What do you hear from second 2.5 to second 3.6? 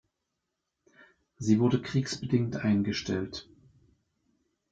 eingestellt.